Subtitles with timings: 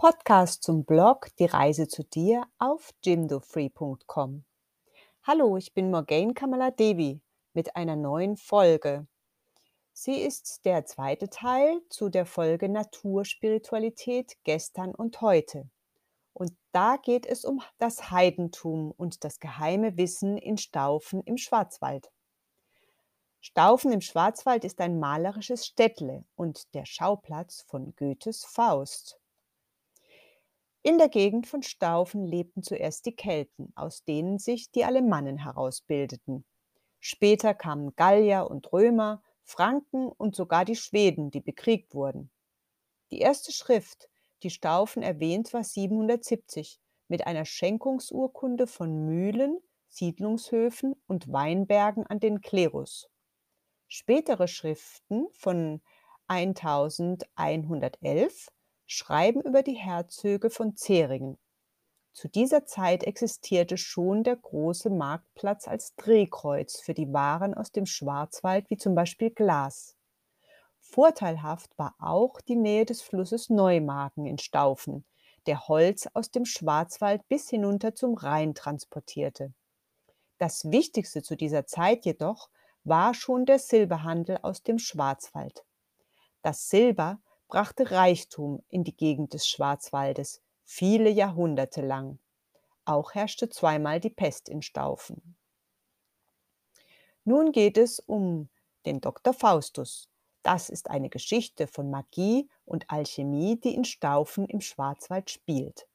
[0.00, 4.44] Podcast zum Blog Die Reise zu dir auf jimdofree.com.
[5.24, 7.20] Hallo, ich bin Morgane Kamala Devi
[7.52, 9.06] mit einer neuen Folge.
[9.92, 15.68] Sie ist der zweite Teil zu der Folge Naturspiritualität gestern und heute.
[16.32, 22.10] Und da geht es um das Heidentum und das geheime Wissen in Staufen im Schwarzwald.
[23.42, 29.19] Staufen im Schwarzwald ist ein malerisches Städtle und der Schauplatz von Goethes Faust.
[30.82, 36.46] In der Gegend von Staufen lebten zuerst die Kelten, aus denen sich die Alemannen herausbildeten.
[37.00, 42.30] Später kamen Gallier und Römer, Franken und sogar die Schweden, die bekriegt wurden.
[43.10, 44.08] Die erste Schrift,
[44.42, 52.40] die Staufen erwähnt, war 770 mit einer Schenkungsurkunde von Mühlen, Siedlungshöfen und Weinbergen an den
[52.40, 53.10] Klerus.
[53.86, 55.82] Spätere Schriften von
[56.28, 58.48] 1111
[58.92, 61.38] schreiben über die Herzöge von Zeringen.
[62.12, 67.86] Zu dieser Zeit existierte schon der große Marktplatz als Drehkreuz für die Waren aus dem
[67.86, 69.96] Schwarzwald, wie zum Beispiel Glas.
[70.80, 75.04] Vorteilhaft war auch die Nähe des Flusses Neumagen in Staufen,
[75.46, 79.54] der Holz aus dem Schwarzwald bis hinunter zum Rhein transportierte.
[80.38, 82.50] Das Wichtigste zu dieser Zeit jedoch
[82.82, 85.64] war schon der Silberhandel aus dem Schwarzwald.
[86.42, 92.20] Das Silber brachte Reichtum in die Gegend des Schwarzwaldes, viele Jahrhunderte lang.
[92.84, 95.36] Auch herrschte zweimal die Pest in Staufen.
[97.24, 98.48] Nun geht es um
[98.86, 99.34] den Dr.
[99.34, 100.08] Faustus.
[100.42, 105.86] Das ist eine Geschichte von Magie und Alchemie, die in Staufen im Schwarzwald spielt.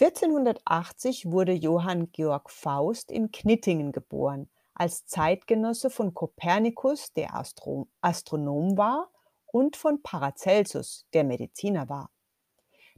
[0.00, 4.48] 1480 wurde Johann Georg Faust in Knittingen geboren,
[4.78, 9.10] als Zeitgenosse von Kopernikus, der Astro Astronom war,
[9.46, 12.10] und von Paracelsus, der Mediziner war.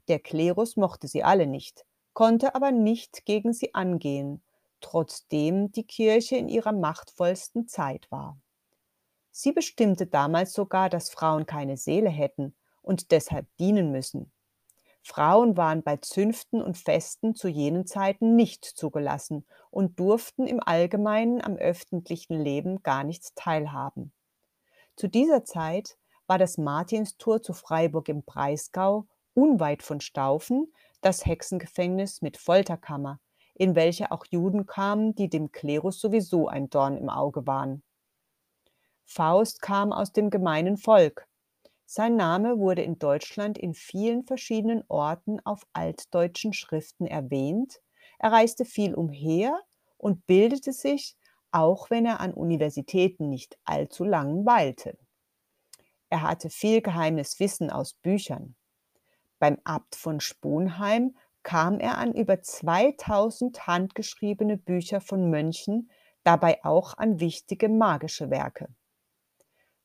[0.09, 4.43] Der Klerus mochte sie alle nicht, konnte aber nicht gegen sie angehen,
[4.81, 8.39] trotzdem die Kirche in ihrer machtvollsten Zeit war.
[9.31, 14.33] Sie bestimmte damals sogar, dass Frauen keine Seele hätten und deshalb dienen müssen.
[15.03, 21.43] Frauen waren bei Zünften und Festen zu jenen Zeiten nicht zugelassen und durften im Allgemeinen
[21.43, 24.13] am öffentlichen Leben gar nichts teilhaben.
[24.97, 25.97] Zu dieser Zeit
[26.27, 33.19] war das Martinstor zu Freiburg im Breisgau, unweit von Staufen, das Hexengefängnis mit Folterkammer,
[33.55, 37.83] in welche auch Juden kamen, die dem Klerus sowieso ein Dorn im Auge waren.
[39.07, 41.27] Faust kam aus dem gemeinen Volk.
[41.93, 47.81] Sein Name wurde in Deutschland in vielen verschiedenen Orten auf altdeutschen Schriften erwähnt.
[48.21, 49.59] Er reiste viel umher
[49.99, 51.17] und bildete sich,
[51.51, 54.97] auch wenn er an Universitäten nicht allzu lang weilte.
[56.11, 58.55] Er hatte viel geheimes Wissen aus Büchern.
[59.41, 65.91] Beim Abt von Sponheim kam er an über 2000 handgeschriebene Bücher von Mönchen,
[66.23, 68.69] dabei auch an wichtige magische Werke.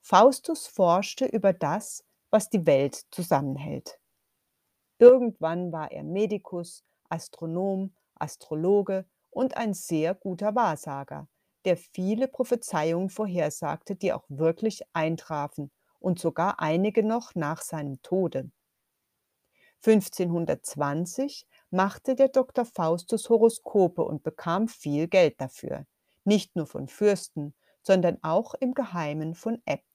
[0.07, 3.99] Faustus forschte über das, was die Welt zusammenhält.
[4.99, 11.27] Irgendwann war er Medikus, Astronom, Astrologe und ein sehr guter Wahrsager,
[11.65, 18.51] der viele Prophezeiungen vorhersagte, die auch wirklich eintrafen und sogar einige noch nach seinem Tode.
[19.83, 22.65] 1520 machte der Dr.
[22.65, 25.87] Faustus Horoskope und bekam viel Geld dafür,
[26.25, 29.94] nicht nur von Fürsten, sondern auch im Geheimen von Äbten.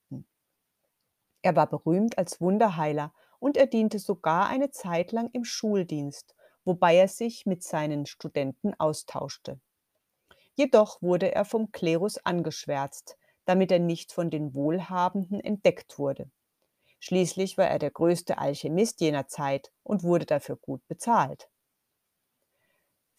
[1.41, 6.95] Er war berühmt als Wunderheiler und er diente sogar eine Zeit lang im Schuldienst, wobei
[6.95, 9.59] er sich mit seinen Studenten austauschte.
[10.53, 16.29] Jedoch wurde er vom Klerus angeschwärzt, damit er nicht von den Wohlhabenden entdeckt wurde.
[16.99, 21.49] Schließlich war er der größte Alchemist jener Zeit und wurde dafür gut bezahlt.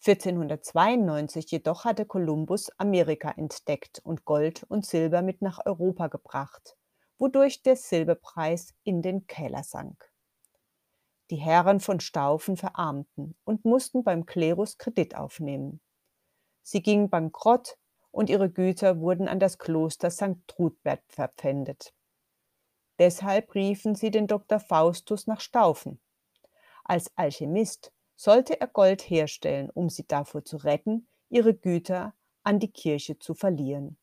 [0.05, 6.77] 1492 jedoch hatte Kolumbus Amerika entdeckt und Gold und Silber mit nach Europa gebracht,
[7.23, 10.11] wodurch der Silberpreis in den Keller sank.
[11.29, 15.79] Die Herren von Staufen verarmten und mussten beim Klerus Kredit aufnehmen.
[16.63, 17.77] Sie gingen bankrott
[18.11, 20.45] und ihre Güter wurden an das Kloster St.
[20.47, 21.93] Trudbert verpfändet.
[22.99, 24.59] Deshalb riefen sie den Dr.
[24.59, 26.01] Faustus nach Staufen.
[26.83, 32.71] Als Alchemist sollte er Gold herstellen, um sie davor zu retten, ihre Güter an die
[32.71, 33.97] Kirche zu verlieren.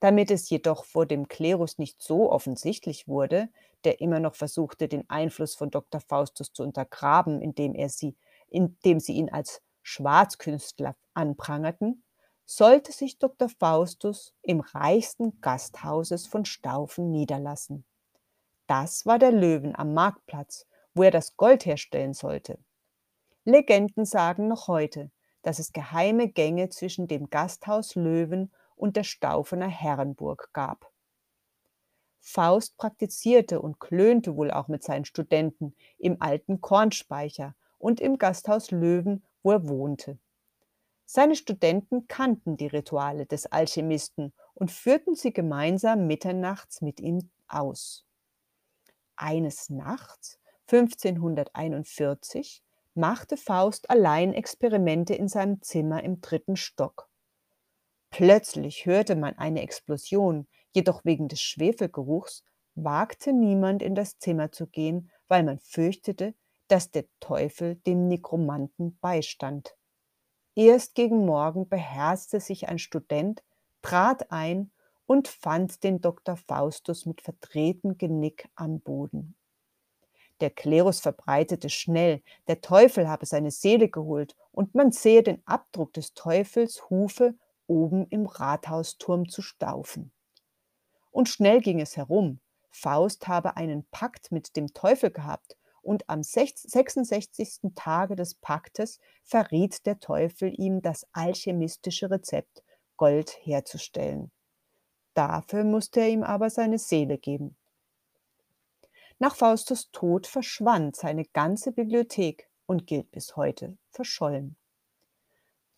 [0.00, 3.48] Damit es jedoch vor dem Klerus nicht so offensichtlich wurde,
[3.84, 6.00] der immer noch versuchte, den Einfluss von Dr.
[6.00, 8.16] Faustus zu untergraben, indem, er sie,
[8.48, 12.04] indem sie ihn als Schwarzkünstler anprangerten,
[12.44, 13.48] sollte sich Dr.
[13.48, 17.84] Faustus im reichsten Gasthauses von Staufen niederlassen.
[18.66, 22.58] Das war der Löwen am Marktplatz, wo er das Gold herstellen sollte.
[23.44, 25.10] Legenden sagen noch heute,
[25.42, 30.90] dass es geheime Gänge zwischen dem Gasthaus Löwen und der Staufener Herrenburg gab.
[32.20, 38.70] Faust praktizierte und klönte wohl auch mit seinen Studenten im alten Kornspeicher und im Gasthaus
[38.70, 40.18] Löwen, wo er wohnte.
[41.06, 48.04] Seine Studenten kannten die Rituale des Alchemisten und führten sie gemeinsam mitternachts mit ihm aus.
[49.16, 50.38] Eines Nachts,
[50.70, 52.62] 1541,
[52.94, 57.07] machte Faust allein Experimente in seinem Zimmer im dritten Stock.
[58.18, 62.42] Plötzlich hörte man eine Explosion, jedoch wegen des Schwefelgeruchs
[62.74, 66.34] wagte niemand in das Zimmer zu gehen, weil man fürchtete,
[66.66, 69.76] dass der Teufel dem Nekromanten beistand.
[70.56, 73.44] Erst gegen Morgen beherzte sich ein Student,
[73.82, 74.72] trat ein
[75.06, 76.36] und fand den Dr.
[76.36, 79.36] Faustus mit verdrehtem Genick am Boden.
[80.40, 85.92] Der Klerus verbreitete schnell, der Teufel habe seine Seele geholt und man sehe den Abdruck
[85.92, 87.36] des Teufels Hufe
[87.68, 90.10] oben im Rathausturm zu staufen.
[91.10, 92.40] Und schnell ging es herum.
[92.70, 97.72] Faust habe einen Pakt mit dem Teufel gehabt und am 66.
[97.74, 102.62] Tage des Paktes verriet der Teufel ihm das alchemistische Rezept,
[102.98, 104.30] Gold herzustellen.
[105.14, 107.56] Dafür musste er ihm aber seine Seele geben.
[109.18, 114.57] Nach Faustus Tod verschwand seine ganze Bibliothek und gilt bis heute verschollen.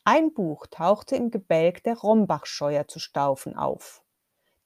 [0.05, 4.02] Ein Buch tauchte im Gebälk der Rombachscheuer zu Staufen auf.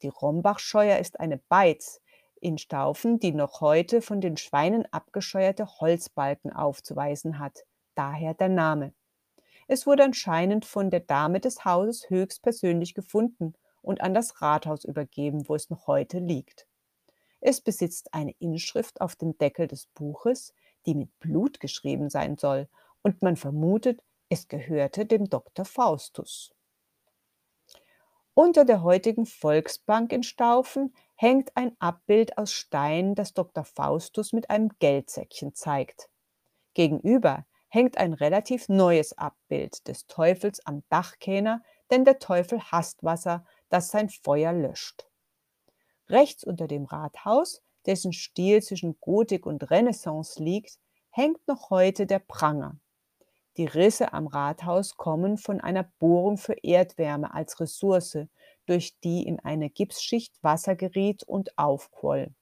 [0.02, 2.00] Die Rombachscheuer ist eine Beiz
[2.40, 7.64] in Staufen, die noch heute von den Schweinen abgescheuerte Holzbalken aufzuweisen hat,
[7.96, 8.94] daher der Name.
[9.66, 15.48] Es wurde anscheinend von der Dame des Hauses höchstpersönlich gefunden und an das Rathaus übergeben,
[15.48, 16.68] wo es noch heute liegt.
[17.40, 20.54] Es besitzt eine Inschrift auf dem Deckel des Buches,
[20.86, 22.68] die mit Blut geschrieben sein soll,
[23.02, 24.00] und man vermutet,
[24.34, 25.64] es gehörte dem Dr.
[25.64, 26.52] Faustus.
[28.34, 33.62] Unter der heutigen Volksbank in Staufen hängt ein Abbild aus Stein, das Dr.
[33.62, 36.08] Faustus mit einem Geldsäckchen zeigt.
[36.74, 43.46] Gegenüber hängt ein relativ neues Abbild des Teufels am Dachkähner, denn der Teufel hasst Wasser,
[43.68, 45.06] das sein Feuer löscht.
[46.08, 52.18] Rechts unter dem Rathaus, dessen Stil zwischen Gotik und Renaissance liegt, hängt noch heute der
[52.18, 52.80] Pranger.
[53.56, 58.18] Die Risse am Rathaus kommen von einer Bohrung für Erdwärme als Ressource,
[58.66, 62.34] durch die in eine Gipsschicht Wasser geriet und aufquoll.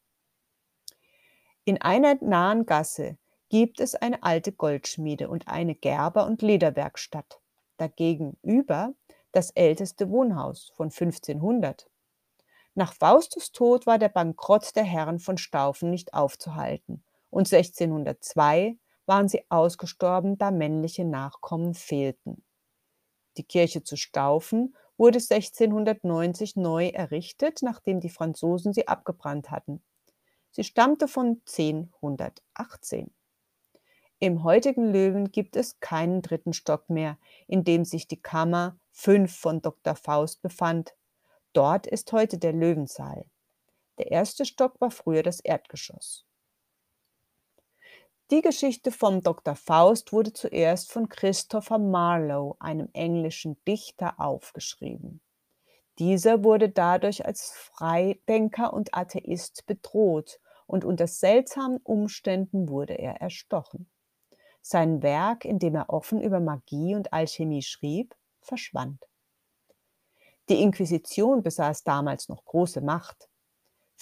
[1.64, 3.19] In einer nahen Gasse
[3.49, 7.41] gibt es eine alte Goldschmiede und eine Gerber- und Lederwerkstatt.
[7.76, 8.94] Dagegenüber
[9.32, 11.91] das älteste Wohnhaus von 1500.
[12.75, 19.28] Nach Faustus Tod war der Bankrott der Herren von Staufen nicht aufzuhalten und 1602 waren
[19.28, 22.44] sie ausgestorben, da männliche Nachkommen fehlten.
[23.37, 29.82] Die Kirche zu Staufen wurde 1690 neu errichtet, nachdem die Franzosen sie abgebrannt hatten.
[30.50, 33.10] Sie stammte von 1018.
[34.19, 39.34] Im heutigen Löwen gibt es keinen dritten Stock mehr, in dem sich die Kammer 5
[39.34, 39.96] von Dr.
[39.96, 40.94] Faust befand,
[41.52, 43.27] Dort ist heute der Löwensaal.
[43.98, 46.24] Der erste Stock war früher das Erdgeschoss.
[48.32, 49.55] Die Geschichte vom Dr.
[49.55, 55.20] Faust wurde zuerst von Christopher Marlowe, einem englischen Dichter, aufgeschrieben.
[55.98, 63.91] Dieser wurde dadurch als Freidenker und Atheist bedroht und unter seltsamen Umständen wurde er erstochen.
[64.62, 69.05] Sein Werk, in dem er offen über Magie und Alchemie schrieb, verschwand.
[70.48, 73.29] Die Inquisition besaß damals noch große Macht.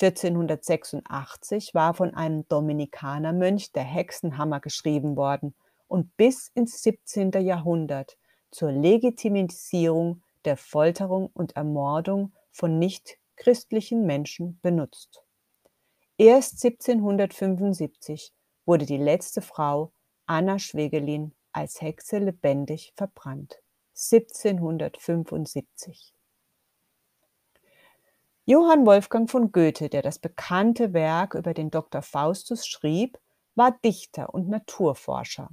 [0.03, 5.55] 1486 war von einem Dominikanermönch der Hexenhammer geschrieben worden
[5.89, 7.33] und bis ins 17.
[7.33, 8.17] Jahrhundert
[8.51, 15.23] zur Legitimisierung der Folterung und Ermordung von nichtchristlichen Menschen benutzt.
[16.17, 18.33] Erst 1775
[18.65, 19.93] wurde die letzte Frau,
[20.27, 23.61] Anna Schwegelin, als Hexe lebendig verbrannt.
[23.95, 26.15] 1775.
[28.47, 32.03] Johann Wolfgang von Goethe, der das bekannte Werk über den Dr.
[32.03, 33.21] Faustus schrieb,
[33.55, 35.51] war Dichter und Naturforscher.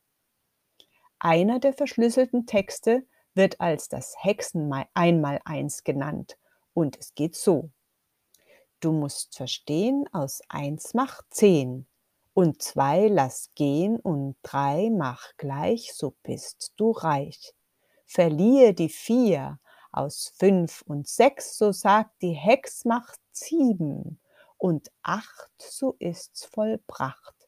[1.25, 6.37] Einer der verschlüsselten Texte wird als das Hexen Einmaleins genannt
[6.75, 7.71] und es geht so.
[8.81, 11.87] Du musst verstehen, aus eins macht zehn
[12.35, 17.55] und zwei lass gehen und drei mach gleich, so bist du reich.
[18.05, 19.61] Verliere die vier
[19.93, 24.21] aus fünf und sechs, so sagt die Hex macht sieben
[24.59, 27.42] und acht, so ist's vollbracht.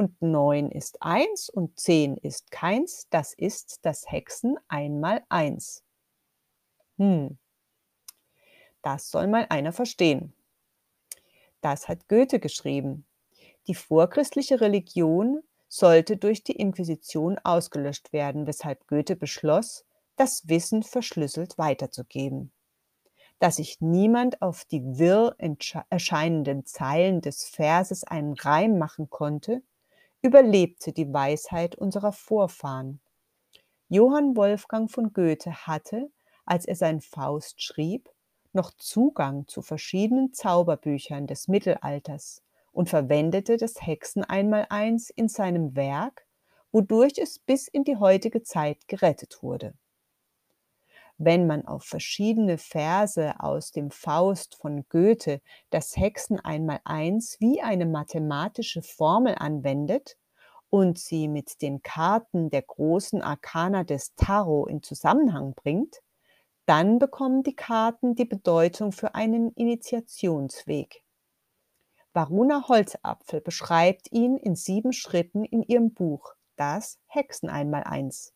[0.00, 5.84] Und neun ist eins und zehn ist keins, das ist das Hexen einmal eins.
[6.96, 7.36] Hm,
[8.80, 10.32] das soll mal einer verstehen.
[11.60, 13.04] Das hat Goethe geschrieben.
[13.66, 19.84] Die vorchristliche Religion sollte durch die Inquisition ausgelöscht werden, weshalb Goethe beschloss,
[20.16, 22.52] das Wissen verschlüsselt weiterzugeben.
[23.38, 25.36] Dass sich niemand auf die wirr
[25.90, 29.62] erscheinenden Zeilen des Verses einen Reim machen konnte,
[30.22, 33.00] überlebte die Weisheit unserer Vorfahren.
[33.88, 36.10] Johann Wolfgang von Goethe hatte,
[36.44, 38.08] als er sein Faust schrieb,
[38.52, 46.26] noch Zugang zu verschiedenen Zauberbüchern des Mittelalters und verwendete das Hexen einmaleins in seinem Werk,
[46.72, 49.74] wodurch es bis in die heutige Zeit gerettet wurde.
[51.22, 57.84] Wenn man auf verschiedene Verse aus dem Faust von Goethe das Hexen einmaleins wie eine
[57.84, 60.16] mathematische Formel anwendet
[60.70, 66.00] und sie mit den Karten der großen Arkana des Tarot in Zusammenhang bringt,
[66.64, 71.02] dann bekommen die Karten die Bedeutung für einen Initiationsweg.
[72.14, 78.32] Varuna Holzapfel beschreibt ihn in sieben Schritten in ihrem Buch Das Hexen einmal eins.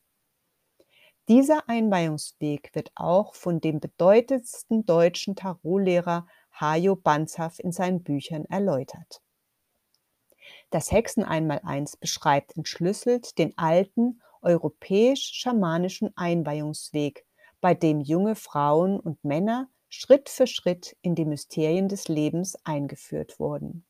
[1.29, 9.23] Dieser Einweihungsweg wird auch von dem bedeutendsten deutschen Tarotlehrer Hajo Banzhaf in seinen Büchern erläutert.
[10.69, 17.25] Das Hexen einmal eins beschreibt entschlüsselt den alten europäisch-schamanischen Einweihungsweg,
[17.63, 23.39] bei dem junge Frauen und Männer Schritt für Schritt in die Mysterien des Lebens eingeführt
[23.39, 23.87] wurden.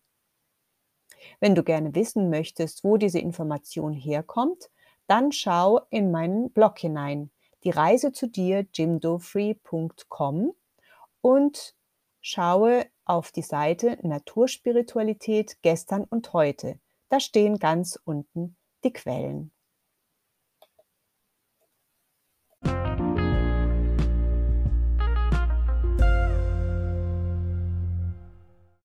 [1.41, 4.71] Wenn du gerne wissen möchtest, wo diese Information herkommt,
[5.07, 7.31] dann schau in meinen Blog hinein,
[7.65, 10.53] die Reise zu dir, jimdofree.com
[11.21, 11.75] und
[12.21, 16.79] schaue auf die Seite Naturspiritualität gestern und heute.
[17.09, 19.53] Da stehen ganz unten die Quellen.